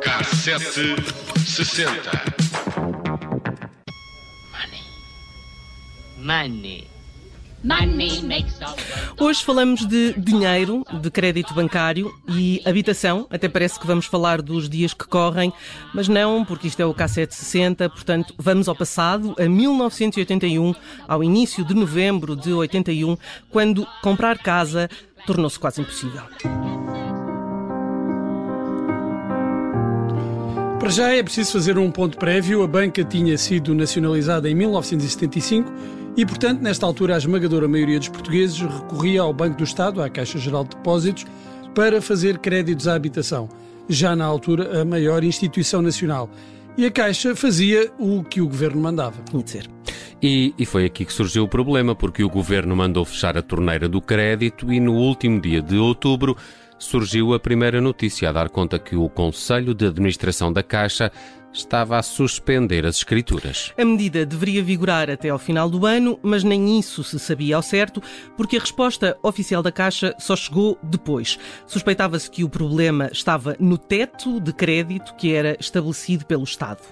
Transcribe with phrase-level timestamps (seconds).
[0.00, 0.96] Cassete
[1.44, 1.84] 60.
[4.50, 4.82] Money.
[6.18, 6.99] Money
[9.18, 13.26] Hoje falamos de dinheiro, de crédito bancário e habitação.
[13.30, 15.52] Até parece que vamos falar dos dias que correm,
[15.94, 17.90] mas não, porque isto é o K760.
[17.90, 20.74] Portanto, vamos ao passado, a 1981,
[21.06, 23.18] ao início de novembro de 81,
[23.50, 24.88] quando comprar casa
[25.26, 26.22] tornou-se quase impossível.
[30.78, 32.62] Para já é preciso fazer um ponto prévio.
[32.62, 38.10] A banca tinha sido nacionalizada em 1975 e, portanto, nesta altura, a esmagadora maioria dos
[38.10, 41.24] portugueses recorria ao Banco do Estado, à Caixa Geral de Depósitos,
[41.74, 43.48] para fazer créditos à habitação.
[43.88, 46.28] Já na altura, a maior instituição nacional.
[46.76, 49.16] E a Caixa fazia o que o governo mandava.
[49.30, 49.70] Tinha de ser.
[50.22, 53.88] E, e foi aqui que surgiu o problema, porque o governo mandou fechar a torneira
[53.88, 56.36] do crédito e no último dia de outubro
[56.78, 61.10] surgiu a primeira notícia a dar conta que o Conselho de Administração da Caixa
[61.52, 63.72] estava a suspender as escrituras.
[63.78, 67.62] A medida deveria vigorar até ao final do ano, mas nem isso se sabia ao
[67.62, 68.02] certo,
[68.36, 71.38] porque a resposta oficial da Caixa só chegou depois.
[71.66, 76.82] Suspeitava-se que o problema estava no teto de crédito que era estabelecido pelo Estado.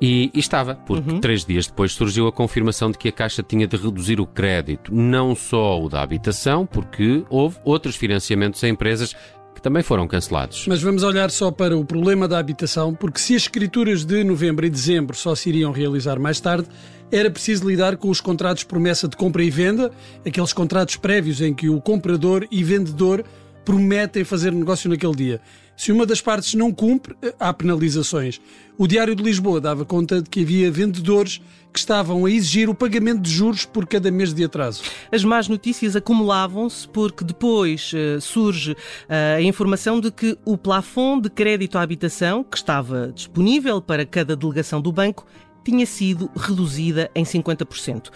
[0.00, 3.66] E, e estava, porque três dias depois surgiu a confirmação de que a Caixa tinha
[3.66, 9.16] de reduzir o crédito, não só o da habitação, porque houve outros financiamentos a empresas
[9.58, 10.66] que também foram cancelados.
[10.68, 14.64] Mas vamos olhar só para o problema da habitação, porque se as escrituras de novembro
[14.64, 16.68] e dezembro só se iriam realizar mais tarde,
[17.10, 19.90] era preciso lidar com os contratos promessa de compra e venda,
[20.24, 23.24] aqueles contratos prévios em que o comprador e vendedor
[23.64, 25.40] prometem fazer negócio naquele dia.
[25.78, 28.40] Se uma das partes não cumpre, há penalizações.
[28.76, 31.40] O Diário de Lisboa dava conta de que havia vendedores
[31.72, 34.82] que estavam a exigir o pagamento de juros por cada mês de atraso.
[35.12, 38.76] As más notícias acumulavam-se porque depois eh, surge
[39.08, 44.04] eh, a informação de que o plafond de crédito à habitação, que estava disponível para
[44.04, 45.28] cada delegação do banco,
[45.64, 48.10] tinha sido reduzida em 50%.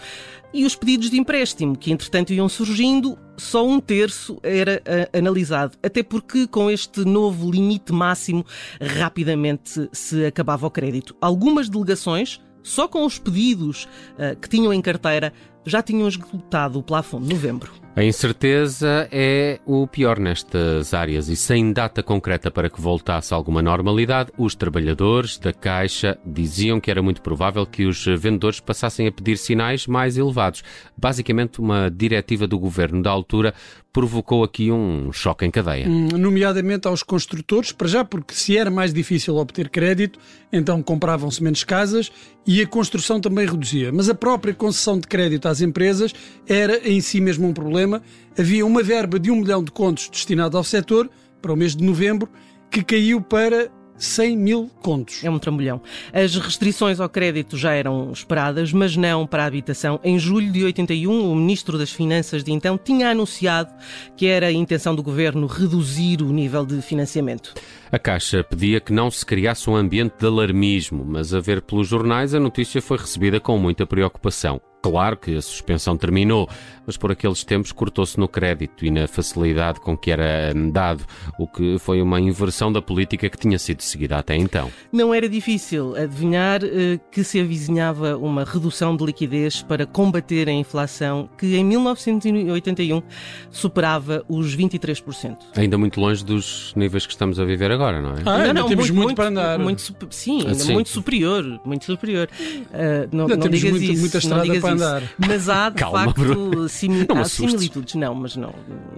[0.53, 5.77] E os pedidos de empréstimo, que entretanto iam surgindo, só um terço era eh, analisado.
[5.81, 8.45] Até porque com este novo limite máximo,
[8.79, 11.15] rapidamente se acabava o crédito.
[11.19, 15.33] Algumas delegações, só com os pedidos eh, que tinham em carteira,
[15.65, 17.83] já tinham esgotado o plafond de novembro.
[17.95, 23.61] A incerteza é o pior nestas áreas e sem data concreta para que voltasse alguma
[23.61, 29.11] normalidade, os trabalhadores da Caixa diziam que era muito provável que os vendedores passassem a
[29.11, 30.63] pedir sinais mais elevados.
[30.97, 33.53] Basicamente, uma diretiva do governo da altura
[33.93, 35.87] provocou aqui um choque em cadeia.
[35.87, 40.17] Hum, Nomeadamente aos construtores, para já porque se era mais difícil obter crédito,
[40.51, 42.11] então compravam-se menos casas
[42.45, 43.91] e a construção também reduzia.
[43.91, 46.13] Mas a própria concessão de crédito às empresas
[46.47, 48.01] era em si mesmo um problema.
[48.37, 51.09] Havia uma verba de um milhão de contos destinada ao setor
[51.41, 52.29] para o mês de novembro
[52.69, 55.23] que caiu para 100 mil contos.
[55.23, 55.81] É um trambolhão.
[56.11, 59.99] As restrições ao crédito já eram esperadas, mas não para a habitação.
[60.03, 63.73] Em julho de 81, o Ministro das Finanças de então tinha anunciado
[64.17, 67.53] que era a intenção do governo reduzir o nível de financiamento.
[67.91, 71.87] A Caixa pedia que não se criasse um ambiente de alarmismo, mas a ver pelos
[71.87, 74.59] jornais a notícia foi recebida com muita preocupação.
[74.83, 76.47] Claro que a suspensão terminou,
[76.85, 81.05] mas por aqueles tempos cortou-se no crédito e na facilidade com que era dado,
[81.39, 84.69] o que foi uma inversão da política que tinha sido seguida até então.
[84.91, 90.51] Não era difícil adivinhar eh, que se avizinhava uma redução de liquidez para combater a
[90.51, 93.01] inflação que em 1981
[93.49, 95.37] superava os 23%.
[95.55, 98.15] Ainda muito longe dos níveis que estamos a viver agora, não é?
[98.25, 99.59] Ah, ainda temos muito, para andar.
[99.59, 100.73] Muito, sim, ainda Sim.
[100.73, 101.61] muito superior.
[101.63, 102.27] Muito superior.
[102.73, 104.01] Ah, não, Ainda não temos digas muito- isso.
[104.01, 104.72] muita não estrada digas para.
[104.73, 105.03] Andar.
[105.17, 107.51] Mas há, de Calma, facto, simi- Não há assustes.
[107.51, 107.95] similitudes.
[107.95, 108.53] Não, mas não.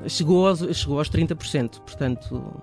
[0.07, 1.79] Chegou aos, chegou aos 30%.
[1.81, 2.61] Portanto,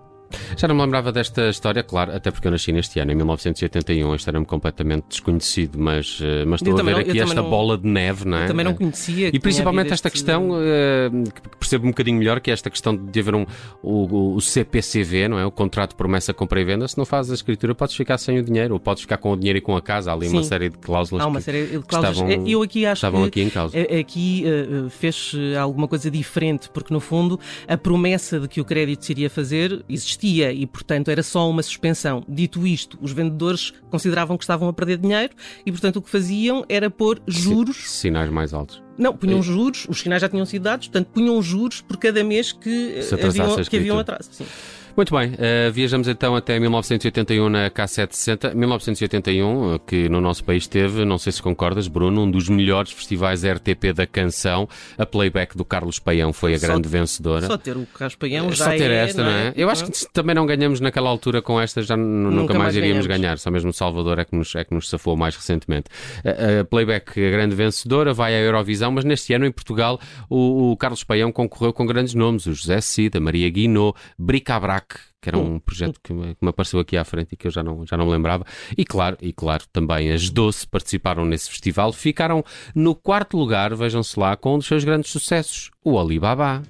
[0.57, 4.15] Já não me lembrava desta história, claro, até porque eu nasci neste ano, em 1981,
[4.15, 7.35] este era-me completamente desconhecido, mas, eh, mas estou Eu a ver não- eu aqui esta
[7.43, 8.47] não- bola de neve, não é?
[8.47, 9.31] também não conhecia.
[9.31, 11.11] que E principalmente esta este- questão, eh,
[11.51, 13.45] que percebo um bocadinho melhor, que é esta questão de haver um,
[13.83, 15.45] o, o CPCV, não é?
[15.47, 16.87] O contrato de promessa compra e venda.
[16.89, 19.37] Se não fazes a escritura, podes ficar sem o dinheiro, ou podes ficar com o
[19.37, 20.11] dinheiro e com a casa.
[20.11, 20.49] Há ali uma Sim.
[20.49, 22.19] série de cláusulas Há uma que, série de cláusulas.
[22.31, 23.77] estavam, Eu aqui acho estavam que aqui em causa.
[23.79, 28.49] a- aqui eh, eh, fez eh, alguma coisa diferente, porque no fundo a promessa de
[28.49, 32.25] que o crédito se iria fazer existia e, portanto, era só uma suspensão.
[32.29, 35.33] Dito isto, os vendedores consideravam que estavam a perder dinheiro
[35.65, 37.91] e, portanto, o que faziam era pôr juros.
[37.91, 38.83] Sinais mais altos.
[38.99, 42.23] Não, punham E- juros, os sinais já tinham sido dados, portanto, punham juros por cada
[42.23, 44.29] mês que, eh, haviam, que haviam atraso.
[44.33, 44.45] Sim.
[44.95, 48.55] Muito bem, uh, viajamos então até 1981 na K760.
[48.55, 53.43] 1981, que no nosso país teve, não sei se concordas, Bruno, um dos melhores festivais
[53.43, 54.69] RTP da canção.
[54.99, 57.47] A playback do Carlos Paião foi a Só- grande vencedora.
[57.47, 59.53] Só ter o Carlos Paião já Só ter é, esta, não é?
[59.57, 62.77] Eu acho que também não ganhamos naquela altura com esta, já n- nunca, mais mais
[62.77, 63.39] iríamos ganhar.
[63.39, 65.87] Só mesmo o Salvador é que nos, é que nos safou mais recentemente.
[66.23, 69.99] A, a Playback, a grande vencedora, vai à Eurovisão, mas neste ano em Portugal
[70.29, 74.82] o, o Carlos Paião concorreu com grandes nomes, o José Cid, a Maria Guinot, Bricabrac,
[75.21, 77.51] que era um projeto que me, que me apareceu aqui à frente e que eu
[77.51, 78.45] já não, já não me lembrava.
[78.77, 81.93] E claro, e claro, também as Doce participaram nesse festival.
[81.93, 82.45] Ficaram
[82.75, 86.63] no quarto lugar, vejam-se lá, com um dos seus grandes sucessos, o Alibaba.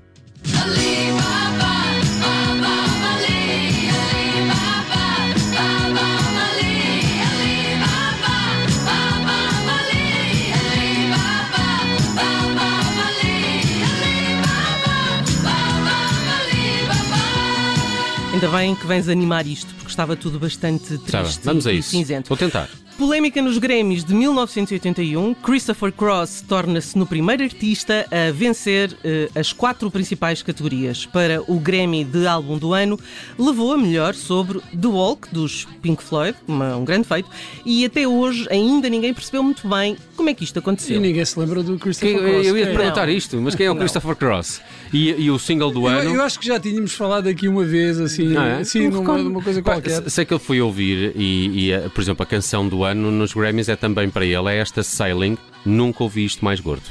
[18.43, 21.23] Ainda bem que vens animar isto, porque estava tudo bastante Sabe?
[21.23, 21.91] triste Vamos a e isso.
[21.91, 22.29] cinzento.
[22.29, 22.69] Vou tentar.
[23.07, 29.53] Polémica nos Grêmios de 1981, Christopher Cross torna-se no primeiro artista a vencer eh, as
[29.53, 31.05] quatro principais categorias.
[31.05, 32.97] Para o Grammy de álbum do ano,
[33.37, 37.29] levou a melhor sobre The Walk, dos Pink Floyd, uma- um grande feito,
[37.67, 41.01] e até hoje ainda ninguém percebeu muito bem como é que isto E aconteceu.
[41.01, 42.47] ninguém se lembra do Christopher eu, Cross.
[42.47, 42.77] eu ia te é?
[42.77, 44.61] perguntar isto, mas quem é o Christopher Cross?
[44.93, 46.15] E, e o single do Eu, ano?
[46.15, 48.61] eu acho que já tínhamos falado aqui uma vez, assim, Ah, é?
[48.61, 50.05] assim Não numa, numa coisa Pá, qualquer.
[50.05, 52.92] se- Sei que ele foi ouvir e, e, eh, por exemplo, a canção do ano
[52.95, 55.37] nos Grammys é também para ele, é esta Sailing.
[55.65, 56.83] Nunca ouvi isto mais gordo.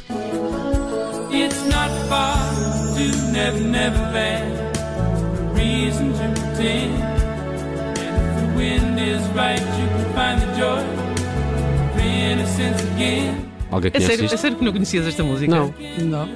[1.32, 2.38] It's not far
[2.96, 4.62] to Never Never Land.
[5.56, 6.94] Reason to pretend.
[7.98, 13.36] If the wind is right, you can find the joy of innocence again.
[13.72, 14.38] Alguém É conhece sério, é isto?
[14.38, 15.56] sério que não conhecias esta música?
[15.56, 16.28] Não, Não,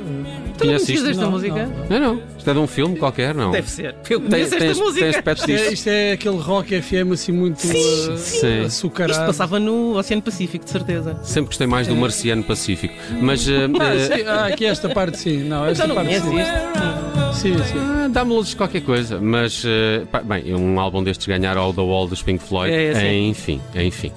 [0.57, 1.69] Tu não Conheces esta Não, música?
[1.89, 2.21] não, não.
[2.37, 3.51] Isto é de um filme qualquer, não?
[3.51, 3.95] Deve ser.
[4.09, 5.21] Eu Tem, conheço esta tens, música.
[5.23, 8.65] tens isto, é, isto é aquele rock FM assim muito uh, sim.
[8.65, 9.13] açucarado.
[9.19, 11.19] Isto passava no Oceano Pacífico, de certeza.
[11.23, 12.93] Sempre gostei mais do Marciano Pacífico.
[13.21, 15.39] Mas eh, Ah, sim, ah, aqui esta parte sim.
[15.43, 16.39] Não, esta Já não parte sim.
[16.39, 17.35] isto?
[17.41, 17.77] Sim, sim.
[17.79, 19.19] ah, dá-me luzes de qualquer coisa.
[19.19, 22.93] Mas, eh, pá, bem, um álbum destes ganhar All the Wall dos Pink Floyd, É,
[22.95, 23.29] sim.
[23.29, 24.11] enfim, enfim.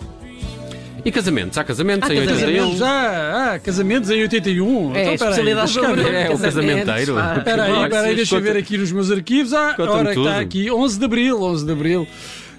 [1.05, 1.57] E casamentos?
[1.59, 2.41] Há casamentos Há em 81?
[2.41, 4.95] Casamentos, ah, ah, casamentos em 81.
[4.95, 7.17] É, então, especialidade peraí, sobre É, o casamenteiro.
[7.39, 9.53] Espera aí, espera aí, deixa eu ver aqui nos meus arquivos.
[9.53, 12.09] Ah, ora, está aqui, 11 de Abril, 11 de Abril.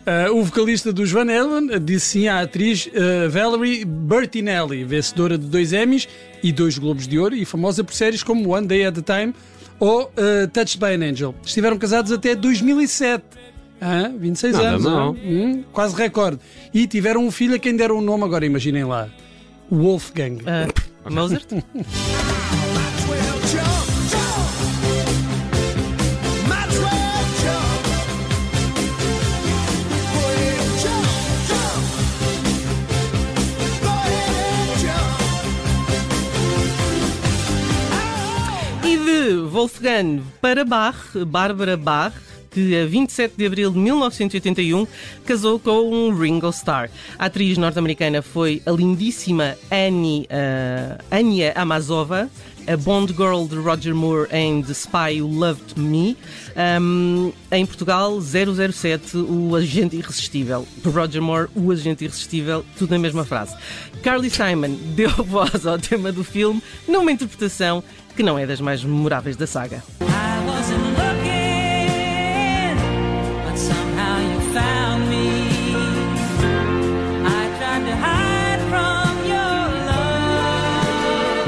[0.06, 5.46] Ah, o vocalista dos Van Halen disse sim à atriz ah, Valerie Bertinelli, vencedora de
[5.46, 6.08] dois Emmys
[6.42, 9.34] e dois Globos de Ouro e famosa por séries como One Day at a Time
[9.80, 13.24] ou ah, Touched by an Angel.Estiveram casados até 2007.
[13.82, 15.12] Ah, 26 Nada anos, mal.
[15.12, 16.40] hum, quase recorde.
[16.74, 19.08] E tiveram um filho a quem deram o nome, agora imaginem lá:
[19.72, 20.40] Wolfgang.
[20.46, 21.48] Ah, Mozart?
[38.84, 40.96] E de Wolfgang para Bach,
[41.28, 42.14] Bárbara Bach,
[42.50, 44.88] que a 27 de abril de 1981
[45.26, 46.90] casou com um Ringo Starr.
[47.18, 52.30] A atriz norte-americana foi a lindíssima Annie, uh, Anya Amazova,
[52.68, 56.16] a Bond Girl de Roger Moore em The Spy Who Loved Me.
[56.80, 60.68] Um, em Portugal, 007, o agente irresistível.
[60.86, 63.56] Roger Moore, o agente irresistível, tudo na mesma frase.
[64.04, 67.84] Carly Simon deu voz ao tema do filme numa interpretação
[68.16, 69.84] que não é das mais memoráveis da saga.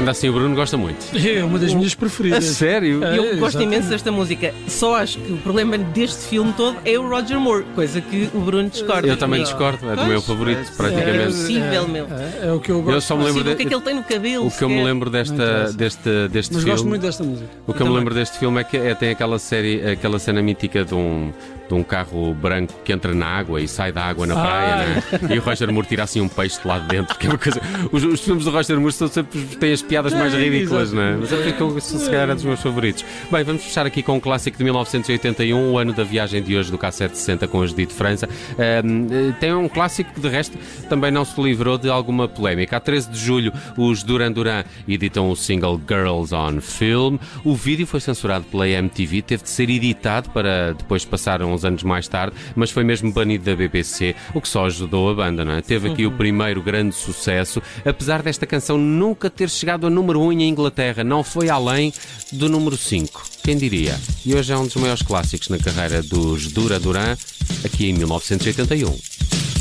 [0.02, 0.98] Ainda assim, o Bruno gosta muito.
[1.14, 2.44] É uma das minhas preferidas.
[2.44, 3.04] sério?
[3.04, 3.62] É, Eu gosto exatamente.
[3.76, 4.52] imenso desta música.
[4.66, 8.40] Só acho que o problema deste filme todo é o Roger Moore, coisa que o
[8.40, 9.06] Bruno discorda.
[9.06, 11.22] Eu também discordo, é do meu favorito, É praticamente.
[11.22, 12.06] impossível, meu.
[12.06, 12.94] É, é o que eu gosto.
[12.96, 14.46] Eu só me lembro Possível, o que é de- que ele tem no cabelo?
[14.46, 16.70] O que eu me lembro desta, deste, deste Mas filme.
[16.72, 17.48] gosto muito desta música.
[17.66, 17.94] O que eu me Também.
[17.98, 21.32] lembro deste filme é que é, tem aquela série, aquela cena mítica de um,
[21.72, 25.02] de um carro branco que entra na água e sai da água na praia, né?
[25.34, 27.16] e o Roger Moore tira assim um peixe de lá de dentro.
[27.18, 27.60] Que é uma coisa,
[27.90, 31.16] os, os filmes do Roger Moore são sempre, têm as piadas mais É, ridículas, né?
[31.18, 33.04] mas é porque se calhar é dos meus favoritos.
[33.30, 36.70] Bem, vamos fechar aqui com um clássico de 1981, o ano da viagem de hoje
[36.70, 38.28] do K760 com a Judite França.
[38.58, 42.76] Ahm, eh, tem um clássico que, de resto, também não se livrou de alguma polémica.
[42.76, 47.16] A 13 de julho, os Duran Duran editam o single Girls on Film.
[47.44, 51.64] O vídeo foi censurado pela MTV, teve de ser editado para depois passar uns uns
[51.64, 55.44] anos mais tarde, mas foi mesmo banido da BBC, o que só ajudou a banda,
[55.44, 55.60] não é?
[55.60, 60.32] Teve aqui o primeiro grande sucesso, apesar desta canção nunca ter chegado a número 1
[60.32, 61.92] em Inglaterra, não foi além
[62.32, 63.24] do número 5.
[63.42, 63.98] Quem diria?
[64.24, 67.16] E hoje é um dos maiores clássicos na carreira dos Dura Duran,
[67.64, 69.51] aqui em 1981.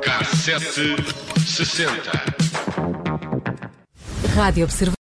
[0.00, 0.96] Cassete
[1.44, 2.12] sessenta.
[4.34, 4.92] Rádio Observador.